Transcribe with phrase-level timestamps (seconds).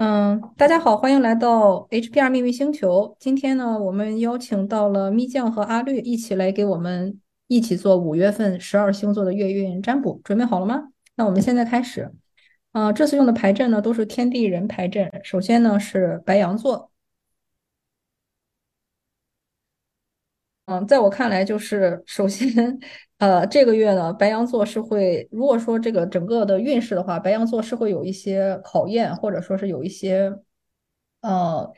[0.00, 3.14] 嗯，大家好，欢迎来到 HPR 秘密星球。
[3.20, 10.18] 今天呢，我们邀请到了咪酱和阿绿一起来给我们一起做五月份十二星座的月运占卜。
[10.24, 10.84] 准备好了吗？
[11.16, 12.10] 那我们现在开始。
[12.72, 15.10] 啊、这次用的牌阵呢都是天地人牌阵。
[15.22, 16.90] 首先呢是白羊座，
[20.70, 22.78] 嗯，在我看来，就是首先，
[23.18, 30.32] 呃，这个月呢，白羊座是会，如果说这个整个的运势的话，白羊座是会有一些考验，或者说是有一些，
[31.22, 31.68] 呃，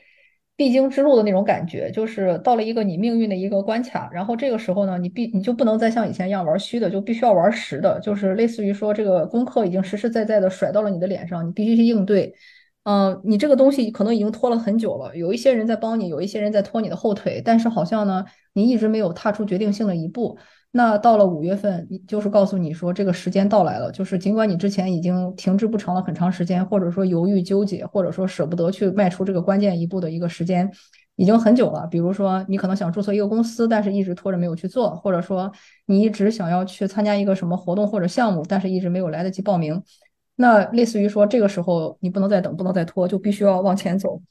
[0.55, 12.31] 必经之路的那种感觉，就是到了一个你命运的一个关卡，然后这个时候呢，你必你就不能再像以前一样玩虚的，就必须要玩实的，就是类似于说这个功课已经实实在在的甩到了你的脸上，你必须去应对。
[12.83, 20.37] 嗯，你这个东西可能已经拖了很久了，有一些人在帮你，有一些人在拖你的后腿，但是好像呢，你一直没有踏出决定性的一步。
[20.71, 30.69] 那到了五月份，就是告诉你说这个时间到来了，就是尽管你之前已经停滞不成了很长时间，或者说犹豫纠结，或者说舍不得去迈出这个关键一步的一个时间，
[31.15, 31.87] 已经很久了。
[31.89, 35.49] 比如说，你可能想注册一个公司，但是一直拖着没有去做，或者说
[35.85, 39.81] 你一直想要去参加一个什么活动或者项目，但是一直没有来得及报名。
[40.35, 44.21] 那类似于说，这个时候你不能再等，不能再拖，就必须要往前走。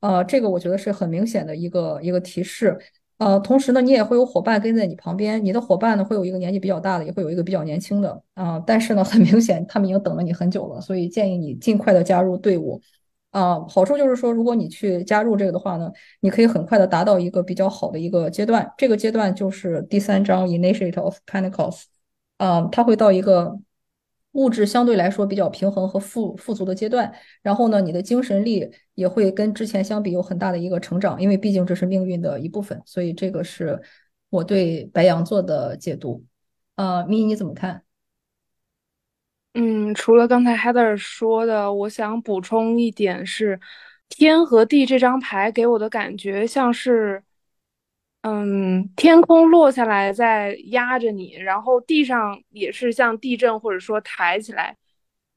[0.00, 2.78] 呃，这个我觉得是很明显的一个一个提示。
[3.18, 8.22] 呃，同时呢，你也会有伙伴跟在你旁边，你的伙伴呢会有一个年纪比较大的，也会有一个比较年轻的。
[8.34, 12.78] 啊、但是呢，很明显他们已经等了你很久了，所以建议你尽快的加入队伍。
[13.30, 18.70] 啊、好处就是说，如果你去加入这个的话呢，你可以很快的达到一个比较好的一个阶段。
[18.76, 21.84] 这个阶段就是第三章 Initiate of Pentacles。
[22.36, 23.58] 嗯，它会到一个
[24.36, 33.80] 物质相对来说比较平衡和富富足的阶段，然后呢，你的精神力也会跟之前相比有很大的一个成长，因为毕竟这是命运的一部分，所以这个是
[34.30, 36.24] 我对白羊座的解读。
[36.76, 37.82] 呃，咪，你怎么看？
[39.54, 43.58] 嗯，除了刚才 Heather 说的，我想补充一点是，
[44.10, 47.24] 天和地这张牌给我的感觉像是，
[48.28, 54.76] 嗯，天空落下来在压着你，然后地上也是像地震或者说抬起来，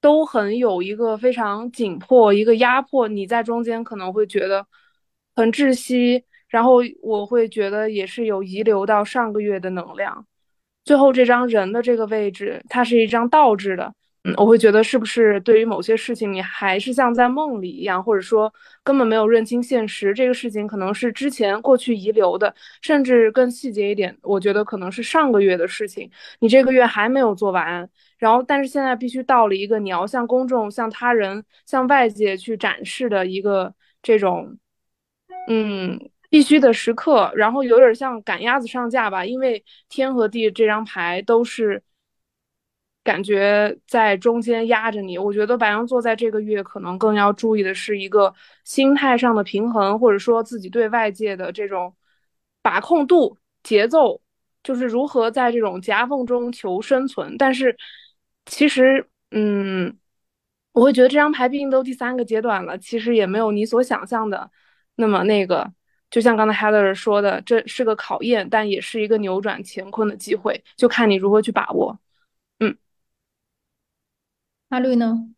[0.01, 4.65] 都很有一个非常紧迫，一个压迫，你在中间可能会觉得
[5.35, 10.25] 很窒息，然后我会觉得也是有遗留到上个月的能量。
[10.83, 13.93] 最后这张人的这个位置，它是一张倒置的。
[14.23, 18.53] 嗯，我会觉得是不是对于某些事情，你还是像在梦里一样，或者说
[18.83, 20.13] 根本没有认清现实。
[20.13, 27.89] 这个事情可能是之前过去遗留的，甚至更细节一点，我觉得可能是上个月的事情，你这个月还没有做完。
[28.17, 34.57] 然后，但是现在必须到了一个你要向公众、向他人、向外界去展示的一个这种，
[35.47, 35.97] 嗯，
[36.29, 37.31] 必须的时刻。
[37.35, 41.81] 然后有点像赶鸭子上架吧，因为天和地这张牌都是。
[43.03, 45.17] 感觉在中间压着你。
[45.17, 48.33] 我觉得白羊座在这个月可能更要注意的是一个
[48.63, 51.93] 心态上的平衡，或者说自己对外界的这种
[52.61, 54.21] 把控度、节奏，
[54.63, 57.35] 就是如何在这种夹缝中求生存。
[57.37, 57.75] 但是
[58.45, 59.97] 其实，嗯，
[60.73, 64.49] 我会觉得这张牌毕竟都第三个阶段了，其实也没有你所想象的
[64.95, 65.71] 那么那个。
[66.11, 71.99] 就像刚才 Heather 说的，这是个考验，但也是一个扭转乾坤的机会，就看你如何去把握。
[74.69, 75.29] 阿绿呢？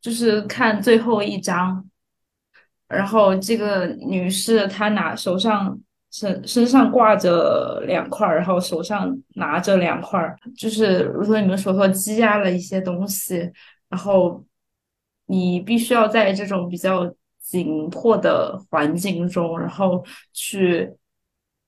[0.00, 1.88] 就是看最后一张，
[2.88, 5.78] 然后这个女士她拿手上
[6.10, 10.20] 身身上挂着两块，然后手上拿着两块，
[10.56, 13.50] 就是如果你们手头积压了一些东西，
[13.88, 14.44] 然后
[15.26, 20.92] 你必须要在这种比较紧迫的环境中，然后去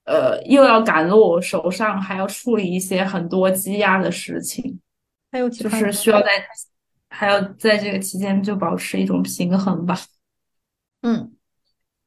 [0.04, 4.80] 呃又要赶路，我手上还要处理一些很多积压的事情。
[5.30, 5.68] 还有就？
[5.68, 6.28] 是需要在
[7.08, 9.98] 还要在这个期间就保持一种平衡吧。
[11.02, 11.36] 嗯，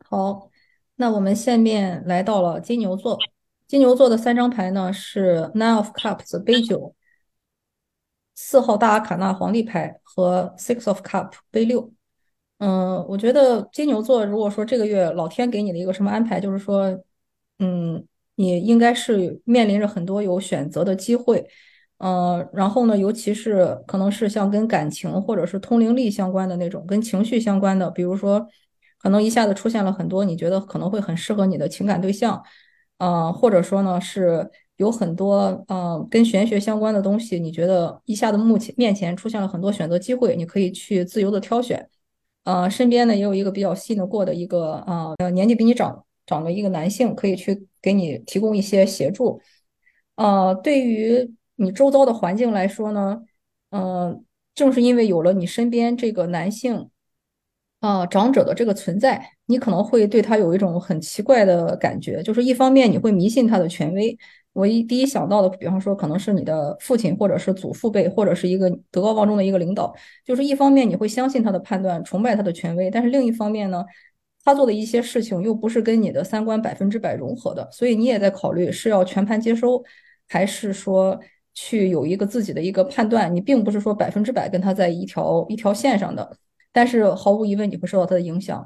[0.05, 0.49] 好，
[0.95, 3.17] 那我们下面来到了金牛座。
[3.67, 6.95] 金牛座的三张牌呢是 Nine of Cups 杯九，
[8.33, 11.91] 四号大阿卡纳皇帝牌和 Six of Cup 杯六。
[12.59, 16.97] 嗯，我觉得金牛座如果说这个月老天给你的一个什么安排，就是说，
[17.59, 18.05] 嗯，
[18.35, 21.47] 你应该是面临着很多有选择的机会。
[21.99, 28.47] 嗯，然后呢，尤其是可能是像跟感情或者是通灵力相关的那种，跟情绪相关的，比如说，
[28.99, 32.43] 可能一下子出现了很多你觉得可能会很适合你的情感对象，
[32.99, 41.89] 呃，或者说呢是有很多呃跟玄学相关的东西，你觉得一下子目前面前出现了很多选择机会，你可以去自由的挑选。
[42.43, 49.41] 呃，身边呢也有一个比较信得过的一个呃年纪比你长长的一个男性，可以去给你提供一些协助。
[50.15, 53.21] 呃，对于你周遭的环境来说呢，
[53.71, 56.89] 嗯、正是因为有了你身边这个男性，
[57.79, 64.17] 啊、长者的这个存在，你可能会对他有一种很奇怪的感觉，就是一方面你会迷信他的权威。
[64.53, 69.93] 我一第一想到的，比方说可能是你的父亲，或者是祖父辈，或者是一个德高望重的一个领导，
[70.25, 73.85] 就是一方面你会相信他的判断，崇拜他的权威，但是另一方面呢，
[74.47, 79.83] 他做的一些事情又不是跟你的三观百分之百融合的，所以你也在考虑是要全盘接收，
[80.29, 81.19] 还是说
[81.53, 83.35] 去有一个自己的一个判断。
[83.35, 86.37] 你并不是说百分之百跟他在一条一条线上的，
[86.71, 88.65] 但是毫无疑问你会受到他的影响。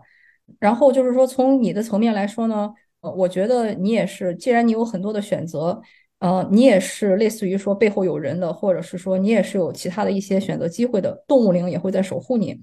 [0.59, 5.81] 然后就是说，从你的层面来说呢，呃，我觉得你也是，既然你有很多的选择，
[6.19, 12.61] 呃，你也是类似于说背后有人的，或者是说你也是有其他的一些选择机会的，动物灵也会在守护你。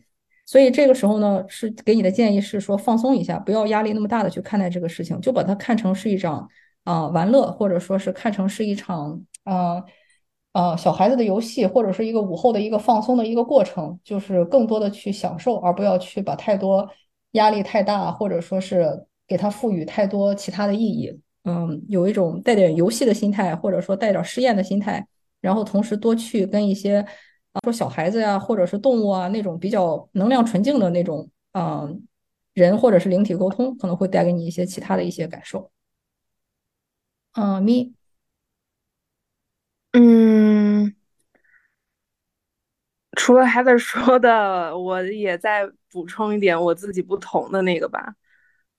[0.48, 6.48] 所以这个时候呢，是给你的建议是说放松一下，不要压力那么大的去看待这个事情，就把它看成是一场
[6.84, 9.84] 啊、玩乐，或者说是看成是一场呃
[10.54, 16.88] 呃小孩子的游戏，或者是一个午后的一个放松的一个过程，就是更多的去享受，而不要去把太多
[17.32, 21.20] 压力太大，或者说是给它赋予太多其他的意义。
[21.44, 25.06] 嗯，有一种带点游戏的心态，或者说带点试验的心态，
[25.42, 27.04] 然后同时多去跟一些
[27.62, 32.06] 说小孩子呀，或者是动物啊那种比较能量纯净的那种嗯
[32.54, 35.70] 人或者是灵体沟通，可能会带给你一些其他的一些感受。
[37.32, 37.94] 嗯，咪，
[39.92, 40.94] 嗯，
[43.12, 48.14] 除了 Heather 说的，我也再补充一点我自己不同的那个吧。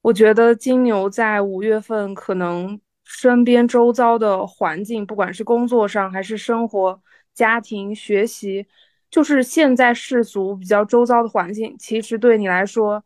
[0.01, 7.01] 我觉得金牛在五月份可能身边周遭的环境，不管是工作上还是生活、
[7.33, 8.67] 家庭、学习，
[9.09, 13.03] 就是现在世俗比较周遭的环境，其实对你来说，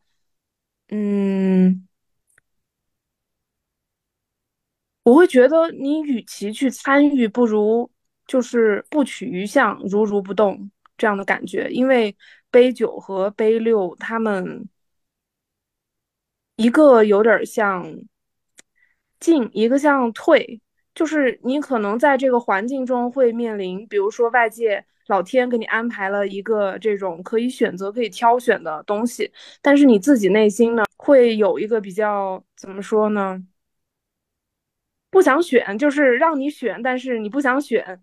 [0.90, 1.88] 嗯。
[5.04, 7.90] 我会觉得你与其去参与，不如
[8.26, 11.70] 就是不取于相，如如不动这样的感觉。
[11.70, 12.16] 因为
[12.50, 14.68] 杯九和杯六，他们
[16.56, 17.86] 一个有点像
[19.20, 20.62] 进，一个像退，
[20.96, 29.32] 就是你可能在这个环境中会面临，比如说外界老天给你安排了一个这种可以选择、可以挑选的东西，
[29.62, 33.44] 但是你自己内心呢，会有一个比较，怎么说呢？
[35.10, 38.02] 不想选，就是让你选，但是你不想选，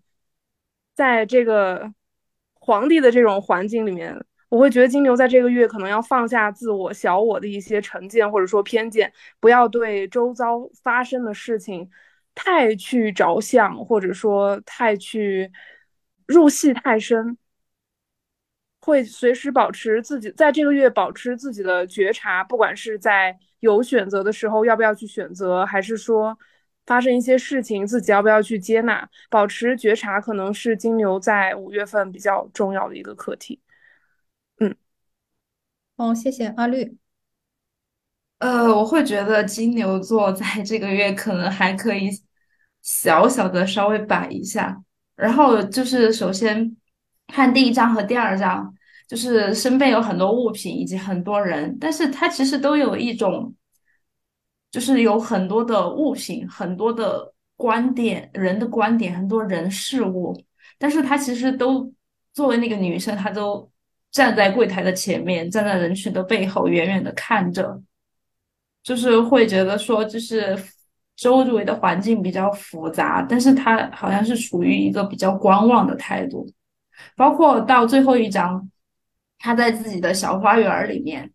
[0.95, 1.93] 在这个
[2.53, 4.17] 皇帝的这种环境里面，
[4.49, 11.89] 我会觉得金牛在这个月可能要放下自我、小我的一些成见或者说偏见，不要对周遭发生的事情
[12.35, 15.51] 太去着想，或者说太去
[16.27, 17.37] 入戏太深，
[18.79, 26.37] 会随时保持自己在这个月保持自己的觉察，不管是在有选择的时候要不要去选择，还是说
[26.85, 33.61] 发生一些事情自己要不要去接纳，保持觉察可能是金牛在五月份比较重要的一个课题。
[34.59, 34.75] 嗯
[35.97, 37.00] 哦，谢谢阿绿。
[38.41, 42.09] 呃，我会觉得金牛座在 这个月可能还可以
[42.81, 44.81] 小小的稍微摆一下，
[45.15, 46.75] 然后就是首先
[47.27, 48.73] 看第一章和第二章，
[49.07, 53.53] 就是身边有很多物品以及很多人，但是它其实都有一种，
[54.71, 60.35] 就是有很多的物品、很多的观点、人的观点、很多人事物，
[60.79, 61.93] 但是她其实都
[62.33, 63.69] 作为那个女生，她都
[64.09, 67.79] 站在柜台的前面，站在人群的背后，远远的看着。
[68.83, 70.57] 就是会觉得说，就是
[71.15, 76.47] 周围的环境比较复杂，但是他好像是处于一个比较观望的态度。
[77.15, 78.69] 包括到最后一章，
[79.39, 81.31] 他在自己的小花园里面，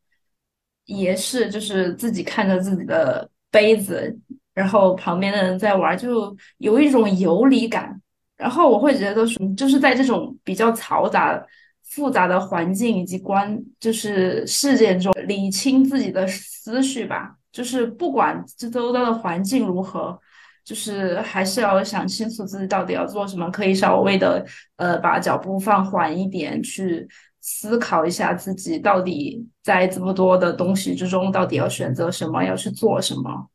[0.85, 4.17] 也是就是自己看着自己的杯子，
[4.55, 8.01] 然后旁边的人在玩，就有一种游离感。
[8.37, 11.43] 然后我会觉得说，就是在这种比较嘈杂、
[11.89, 17.37] 复杂的环境以及观，就是事件中，理清自己的思绪吧。
[17.51, 20.19] 就是不管这周遭的环境如何，
[20.63, 24.45] 就是还是要想清楚自己到底要做什么，可以稍微的
[24.77, 27.09] 呃把脚步放缓一点，去
[27.41, 33.49] 思考一下自己到底在这么多的东西之中，到底要选择什么，要去做什么，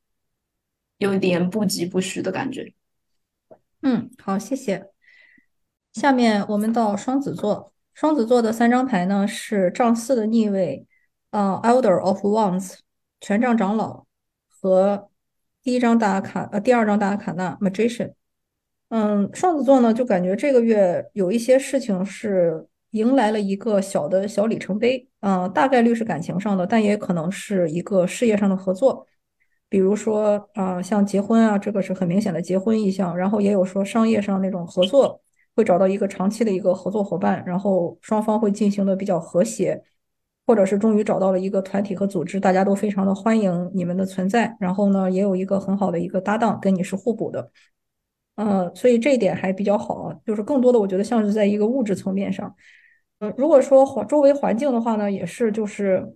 [0.98, 2.74] 有一点不疾不徐的感觉。
[3.84, 4.88] 嗯，好，谢谢。
[5.94, 10.86] 下面我们到双子座，双子座的三张牌呢是丈四的逆位，
[11.32, 12.78] 呃，Elder of Wands，
[13.20, 14.06] 权杖长老
[14.50, 15.10] 和
[15.62, 18.14] 第一张大阿卡，呃，第二张大阿卡纳 Magician。
[18.90, 29.08] 嗯，双子座呢就感觉这个月有一些事情是迎来了一个小的小里程碑，嗯、大概率是感情上的，但也可能是一个事业上的合作。
[29.70, 35.22] 比如说啊、像结婚啊，这个是很明显的结婚意向，然后也有说商业上那种合作
[35.62, 39.80] 会找到一个长期的一个合作伙伴，然后双方会进行的比较和谐，
[40.48, 47.52] 或者是终于找到了一个团体和组织，大家都非常的欢迎你们的存在，然后呢，也有一个很好的一个搭档跟你是互补的，
[48.38, 52.56] 呃，所以这一点还比较好，就是更多的我觉得像是在一个物质层面上，
[53.20, 56.16] 呃，如果说环周围环境的话呢，也是就是。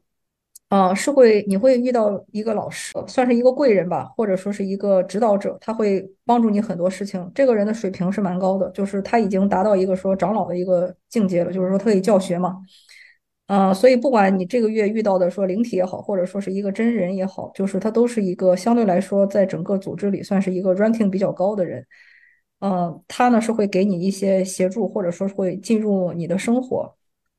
[0.70, 7.32] 啊，是会你会遇到一个老师，算是一个贵人吧，或者说是一个指导者，他会帮助你很多事情。
[7.36, 12.58] 这个人的水平是蛮高的，就是他已经达到一个说长老的一个境界了，就是说他可以教学嘛。
[13.48, 21.86] 呃，所以不管你这个月遇到的说灵体也好，或者说是一个真人也好，就是他都是一个相对来说在整个组织里算是一个 ranking 比较高的人。
[22.60, 26.96] 呃，他呢是会给你一些协助，或者说会进入你的生活。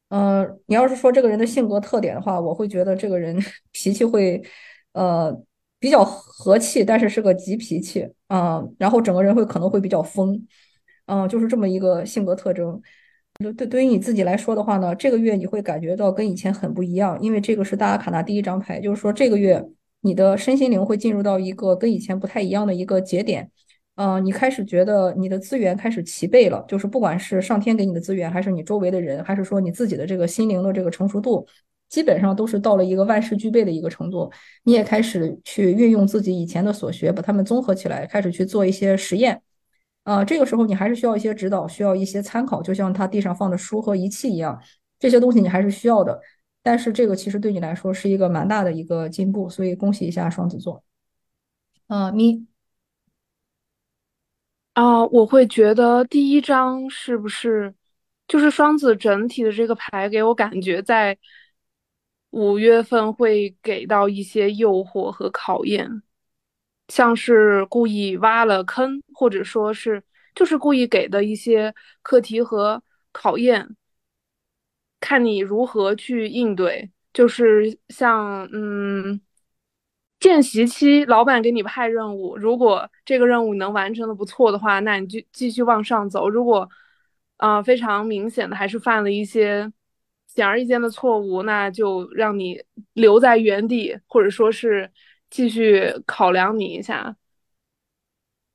[0.08, 3.36] 呃，你要是说这个人的性格特点的话，我会觉得这个人
[3.72, 4.40] 脾气会，
[4.92, 5.36] 呃，
[5.80, 10.40] 比较和气，但是是个急脾气，嗯，然后整个人会可能会比较疯，
[11.06, 12.80] 嗯，就是这么一个性格特征。
[13.38, 19.62] 对对，对于你自己来说的话呢，这个月你会感觉到跟以前很不一样，因为这个是大阿卡纳第一张牌，就是说这个月
[20.00, 23.50] 你的身心灵会进入到一个跟以前不太一样的一个节点。
[23.96, 31.46] 嗯，你开始觉得你的资源开始齐备了，就是不管是上天给你的资源，还是你周围的人，还是说你自己的这个心灵的这个成熟度，
[31.88, 34.30] 基本上都是到了一个万事俱备的一个程度。
[34.64, 39.40] 你也开始去运用自己以前的所学，把它们综合起来，开始去做一些实验。
[40.04, 44.60] 啊，这个时候你还是需要一些指导，需要一些参考，就像他地上放的书和仪器一样，
[44.98, 46.20] 这些东西你还是需要的。
[46.62, 50.84] 但是这个其实对你来说是一个蛮大的一个进步，所以恭喜一下双子座。
[51.86, 52.46] 啊，咪。
[54.76, 57.74] 啊，我会觉得第一张是不是
[58.28, 61.16] 就是双子整体的这个牌给我感觉在
[62.30, 66.02] 五月份会给到一些诱惑和考验，
[66.88, 70.02] 像是故意挖了坑，或者说是
[70.34, 73.76] 就是故意给的一些课题和考验，
[75.00, 79.20] 看你如何去应对，就是像嗯。
[80.18, 86.28] 见习期，老板给你派任务，如果这个任务能完成的不错的话，那你就继续往上走。
[86.28, 86.68] 如果，
[87.36, 89.70] 啊，非常明显的还是犯了一些
[90.26, 92.62] 显而易见的错误，那就让你
[92.94, 94.90] 留在原地，或者说是
[95.30, 97.16] 继续考量你一下。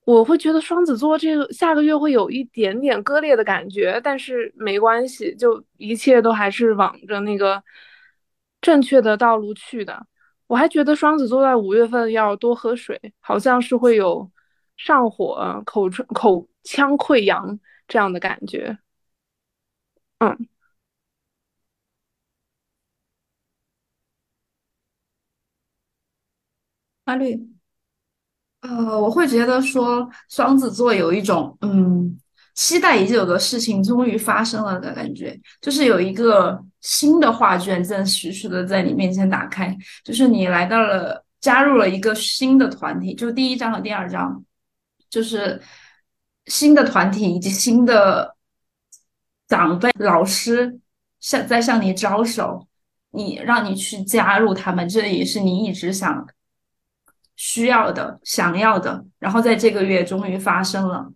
[0.03, 7.63] 我会觉得双子座这个下个月会有一点点割裂的感觉，但是没关系，就一切都还是往着那个
[8.59, 10.07] 正确的道路去的。
[10.51, 14.29] 我还觉得双子座在五月份要多喝水，好像是会有
[14.75, 18.77] 上火、口唇、口腔溃疡这样的感觉。
[20.19, 20.47] 嗯，
[27.05, 27.51] 阿绿，
[28.61, 32.20] 呃，我会觉得说双子座有一种嗯。
[32.53, 44.43] 期待已久的事情终于发生了的感觉，就是有一个新的画卷正徐徐的在你面前打开，就是你来到了，加入了一个新的团体，就第一章和第二章，
[45.09, 45.61] 就是
[46.45, 48.35] 新的团体以及新的
[49.47, 50.79] 长辈、老师
[51.19, 52.67] 向在向你招手，
[53.11, 56.27] 你让你去加入他们，这也是你一直想
[57.35, 61.11] 需要的、想要的，然后在这个月终于发生了。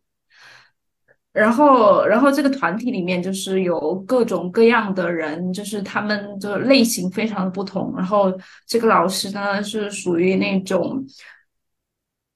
[1.35, 7.93] 然后，然后这个团体里面就是有各种各样的人，就是他们的类型非常的不同。
[7.97, 8.33] 然后
[8.65, 11.05] 这个老师呢是属于那种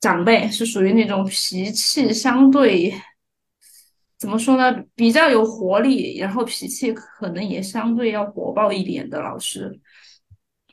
[0.01, 2.94] 长辈，是属于那种脾气相对
[4.18, 9.79] 怎么说呢，比较有活力，然后脾气可能也相对要火爆一点的老师。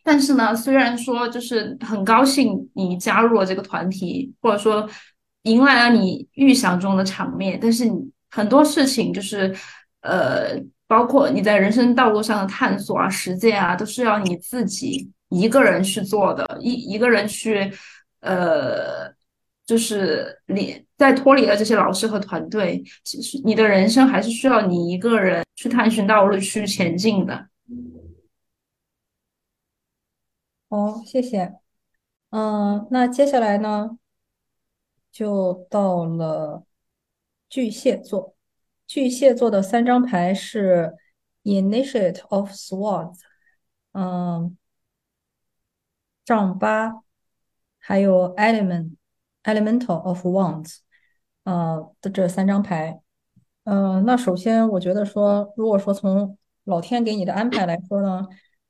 [0.02, 4.88] 但是呢，虽然说就是很高兴你加入了这个团体，或者说
[5.42, 8.10] 迎来了你预想中的场面，但是你。
[8.36, 9.50] 很多事情就是，
[10.02, 17.72] 呃，包括你在人生道路上的探索啊、实践啊，都是要你自己一个人去做的，一一个人去，
[18.20, 19.10] 呃，
[19.64, 27.48] 就是你在脱离了这些老师和团队，其实你的人生还是需要你一个人去探寻道路、去前进的。
[30.68, 31.54] 好，谢谢。
[32.28, 33.96] 嗯，那接下来呢，
[35.10, 36.65] 就到了。
[37.48, 38.34] 巨蟹座，
[38.86, 40.94] 巨蟹座的三张牌是
[41.44, 43.20] Initiate of Swords，
[43.92, 44.56] 嗯，
[46.24, 47.02] 丈八，
[47.78, 48.96] 还有 Element
[49.44, 50.78] Elemental of Wands，
[51.44, 53.00] 呃的这三张牌。
[53.64, 58.26] 嗯，那首先我觉得说，如果说从老天给你的安排来说呢，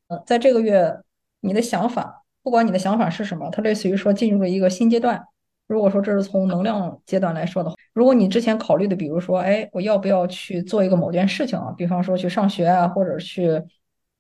[0.09, 1.01] 呃，在这个月
[1.41, 5.27] 你的想法，不管你的想法是什么，它类似于说进入了一个新阶段。
[5.67, 7.77] 如果说这是从能量阶段来说的话。
[7.93, 11.73] 如果你之前考虑的，比如说，哎，我要不要去做一个某件事情啊？
[11.77, 13.63] 比方说去上学啊，或者去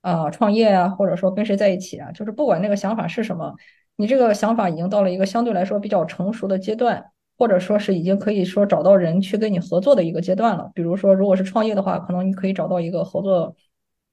[0.00, 3.54] 啊创业啊，或者说跟谁在一起啊，就是不管那个想法是什么，
[3.96, 7.04] 你这个想法已经到了一个相对来说比较成熟的阶段，
[7.38, 10.70] 或者说是已经可以说找到人去跟你合作的一个阶段了。
[10.74, 13.54] 比如说，如果是创业的话，可能你可以找到一个合作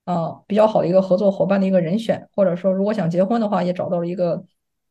[0.05, 4.43] 啊比较好的一个合作伙伴的一个人选，或者说如果想结婚的话，也找到了一个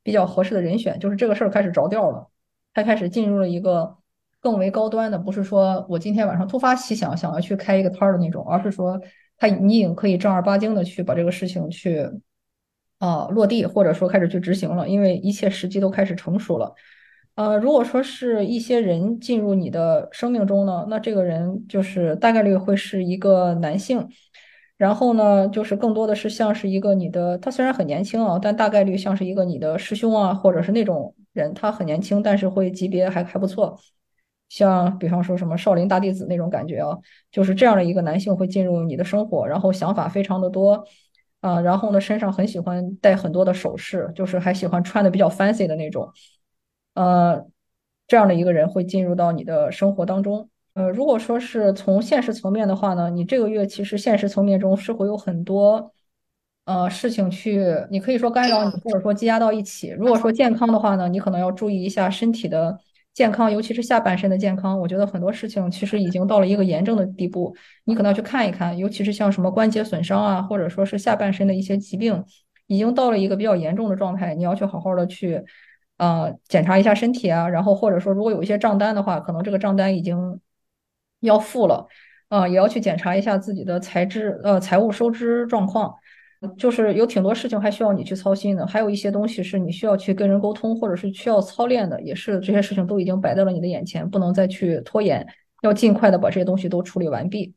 [0.02, 2.28] 比较合适的人选，就是这个事儿开始着调了，
[2.74, 3.96] 他开始进入了一个。
[4.44, 9.00] 更为高端的，不是说我今天晚上突发奇想想要去开一个摊儿的那种，而是说
[9.36, 12.10] 他你已经可以正儿八经的去把这个事情去
[12.98, 16.74] 啊落地，或者说开始去执行了，因为一切时机都开始成熟了。
[17.36, 24.08] 呃，如果说是一些人进入你的生命中呢，那这个人就是大概率会是一个男性，
[24.76, 33.78] 然后呢，就是更多的是像是一个你的，他虽然很年轻啊，但大概率像是一个你的师兄啊，或者是那种人，他很年轻，但是会级别还还不错。
[34.48, 36.98] 像比方说什么少林大弟子那种感觉啊，
[37.30, 40.84] 就是这样的一个男性会进入你的生活，然后想法非常的多，
[41.40, 46.12] 啊，然后呢身上很喜欢戴很多的首饰，就是还喜欢穿的比较 fancy 的那种，
[46.92, 47.46] 呃，
[48.06, 50.50] 这样的一个人会进入到你的生活当中。
[50.74, 55.92] 呃，如果说是从现实层面的话呢，你这个月其实现实层面中是会有很多
[56.64, 59.90] 呃事情去，你可以说干扰你，或者说积压到一起。
[59.90, 62.78] 如果说健康的话呢，你可能要注意一下身体的。
[63.14, 67.54] 健康，尤其是下半身的健康，我觉得很多事情其实已经到了一个严重的地步，
[67.84, 72.24] 你可能要去看一看，尤其是像什么关节损伤啊，或者说是下半身的一些疾病，
[72.68, 75.44] 已经到了一个比较严重的状态，你要去好好的去，
[75.98, 80.40] 呃，检查一下身体啊，然后或者说如果有一些账单的话，可能这个账单已经
[81.20, 81.86] 要付了，
[82.30, 85.94] 啊，也要去检查一下自己的财支呃财务收支状况。
[86.58, 95.24] 就是有挺多事情还需要你去操心的，还有一些东西是你需要去跟人沟通，或者是需要操练的，也是这些事情都已经摆在了你的眼前，不能再去拖延，
[95.62, 97.54] 要尽快的把这些东西都处理完毕。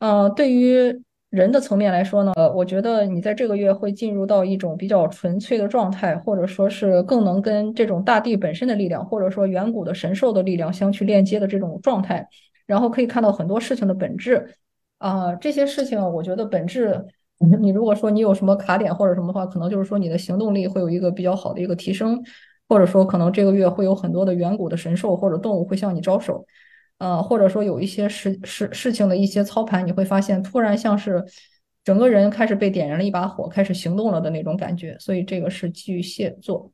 [0.00, 12.26] 嗯，对于人的层面来说呢，我觉得你在这个月会进入到一种比较纯粹的状态，或者说是更能跟这种大地本身的力量，或者说远古的神兽的力量相去链接的这种状态，
[12.66, 14.56] 然后可以看到很多事情的本质。
[14.98, 17.04] 啊，这些事情我觉得本质。
[17.60, 22.22] 你如果说你有什么卡点或者什么的话，可能就是说你的行动力会有一个比较好的一个提升，
[22.66, 26.46] 或者说可能这个月会有很多的远古的神兽或者动物会向你招手，
[26.98, 31.22] 呃，或者说有一些事事事情的一些操盘，你会发现突然像是
[31.84, 34.96] 整个人开始被点燃了一把火，开始行动了的那种感觉。
[34.98, 36.72] 所以这个是巨蟹座。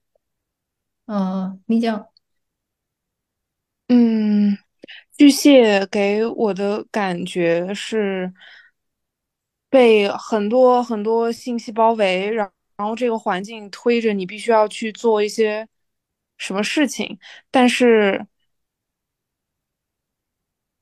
[1.07, 2.07] 啊，丽江，
[3.89, 4.57] 嗯，
[5.19, 8.33] 巨蟹给我的感觉是。
[9.73, 15.67] 被很多很多信息包围，然然后这个环境推着你必须要去做一些
[16.37, 17.19] 什么事情，
[17.51, 18.27] 但是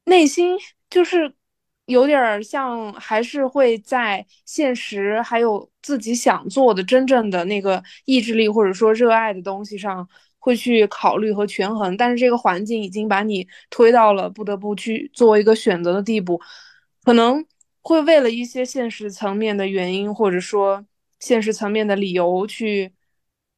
[0.04, 0.56] 内心
[0.90, 1.32] 就是
[1.86, 16.40] 有点像，还是会在现实还有自己想做的真正的那个意志力或者说热爱的东西上会去考虑和权衡，但是这个环境已经把你推到了不得不去做一个选择的地步，
[17.04, 17.46] 可能。
[17.82, 20.84] 会为了一些现实层面的原因，或者说
[21.18, 22.92] 现实层面的理由，去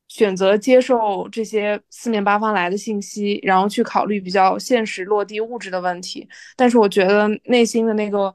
[0.08, 6.28] 选择接受这些四面八方来的信息，然后去考虑比较现实、落地、物质的问题。
[6.56, 8.34] 但是，我觉得内心的那个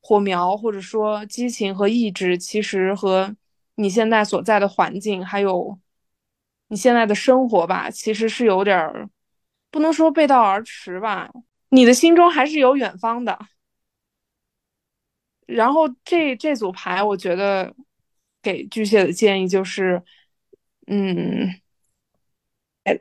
[0.00, 3.34] 火苗，或者说激情和意志，其实和
[3.76, 5.78] 你现在所在的环境，还有
[6.68, 9.08] 你现在的生活吧，其实是有点儿
[9.70, 11.30] 不能说背道而驰吧。
[11.70, 13.38] 你的心中还是有远方的。
[15.54, 17.74] 然后这这组牌，我觉得
[18.42, 20.02] 给巨蟹的建议就是，
[20.86, 21.48] 嗯，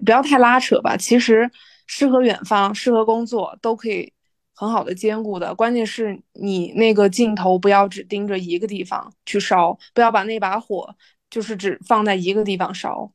[0.06, 0.96] 不要太拉扯吧。
[0.96, 1.50] 其实
[1.88, 4.14] 诗和远方、诗和工作都可以
[4.54, 5.54] 很好的兼顾的。
[5.56, 10.96] 关键是你那个镜头不要只盯着一个地方去烧，不要把那把火
[11.30, 13.12] 就是只放在一个地方烧。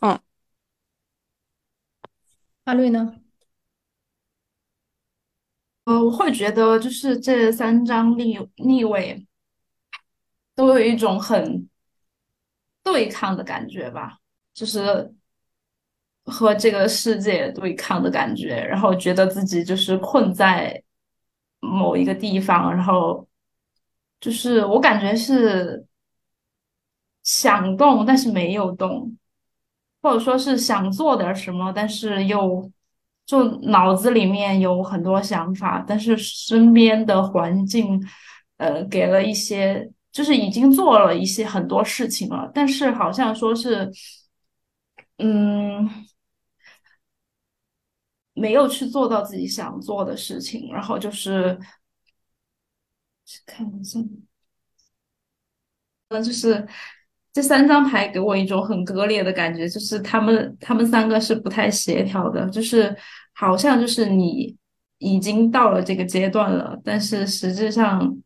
[0.00, 0.18] 嗯，
[2.64, 3.20] 阿瑞呢？
[5.86, 9.24] 呃，我会觉得就是这三张逆逆位
[10.56, 11.68] 都有一种很
[12.82, 14.18] 对抗的感觉吧，
[14.52, 15.14] 就是
[16.24, 20.82] 和这个世界对抗的感觉，然后觉得自己就是困在
[21.60, 23.24] 某一个地方，然后
[24.20, 25.86] 就是我感觉是
[27.22, 29.16] 想动，但是没有动，
[30.02, 32.68] 或者说是想做点什么，但是又。
[33.26, 38.00] 就脑子里面有很多想法，但是身边的环境，
[38.56, 43.90] 呃，给了一些，就是已经做了一些很多事情了，但是好像说是，
[45.18, 45.88] 嗯，
[48.34, 51.58] 没有去做到自己想做的事情，然后就是
[53.46, 53.98] 看一下，
[56.08, 56.66] 那，就是
[57.36, 62.96] 这三张牌给我一种很割裂的感觉，就是他们他们三个是不太协调的，就是
[63.34, 64.56] 好像就是你
[64.96, 68.16] 已经到了这个阶段了，但是实质上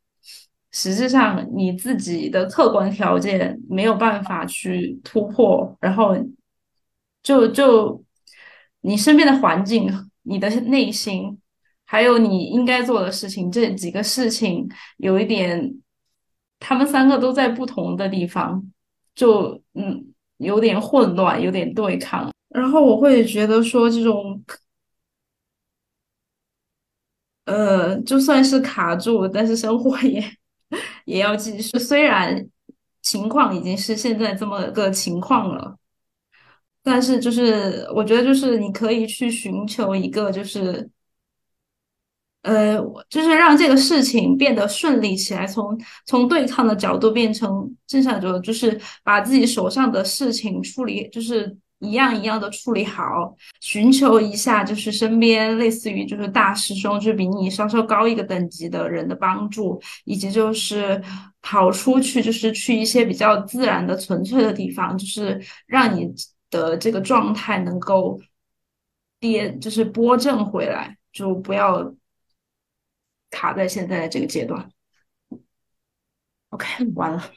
[0.70, 6.16] 实质上你自己的客观条件没有办法去突破，然后
[7.20, 8.04] 就就
[8.82, 9.90] 你身边的环境、
[10.22, 11.36] 你的内心，
[11.84, 14.68] 还有你应该做的事情，这几个事情
[14.98, 15.74] 有一点，
[16.60, 18.64] 他们三个都在不同的地方，
[19.20, 22.32] 就嗯有点混乱，有点对抗。
[22.48, 24.42] 然后我会觉得说这种。
[27.46, 30.22] 呃，就算是卡住，但是生活也
[31.04, 31.76] 也要继续。
[31.78, 32.46] 虽然
[33.02, 35.76] 情况已经是现在这么个情况了，
[36.82, 40.88] 但是就是我觉得，就是你可以去寻求一个，就是
[42.42, 51.56] 呃，就是让这个事情变得顺利起来，从从对抗的角度变成正向角度，就是把自己手上的事情处理，就是。
[51.82, 61.02] 一样一样的处理好，寻求一下就是身边类似于就是大师兄，就比你稍稍高一个等级的人的帮助，以及就是
[61.40, 66.12] 跑出去，就是去一些比较自然的、纯粹的地方，就是让你
[66.50, 68.20] 的这个状态能够
[69.18, 71.90] 跌，就是拨正回来，就不要
[73.30, 74.70] 卡在现在的这个阶段。
[76.50, 77.32] OK，完了。